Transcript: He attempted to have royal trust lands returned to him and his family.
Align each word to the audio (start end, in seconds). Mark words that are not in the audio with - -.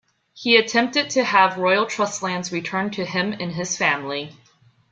He 0.33 0.55
attempted 0.57 1.11
to 1.11 1.23
have 1.23 1.59
royal 1.59 1.85
trust 1.85 2.23
lands 2.23 2.51
returned 2.51 2.93
to 2.93 3.05
him 3.05 3.33
and 3.33 3.51
his 3.51 3.77
family. 3.77 4.35